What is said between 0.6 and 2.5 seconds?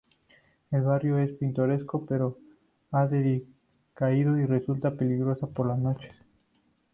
El barrio es pintoresco, pero